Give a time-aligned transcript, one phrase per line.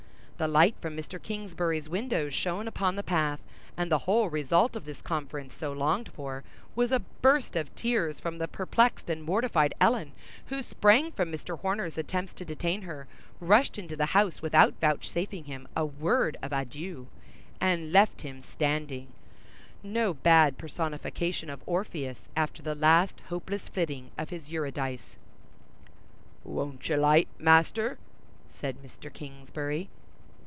[0.37, 1.21] The light from Mr.
[1.21, 3.39] Kingsbury's windows shone upon the path,
[3.77, 6.43] and the whole result of this conference so longed for,
[6.75, 10.13] was a burst of tears from the perplexed and mortified Ellen,
[10.47, 11.59] who sprang from Mr.
[11.59, 13.05] Horner's attempts to detain her,
[13.39, 17.05] rushed into the house without vouchsafing him a word of adieu,
[17.59, 19.09] and left him standing,
[19.83, 25.17] no bad personification of Orpheus, after the last hopeless flitting of his Eurydice.
[26.43, 27.99] "Won't you 'light, Master?"
[28.49, 29.13] said Mr.
[29.13, 29.89] Kingsbury.